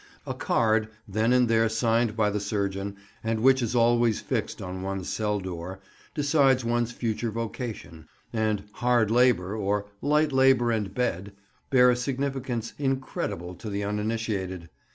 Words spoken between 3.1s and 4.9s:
and which is always fixed on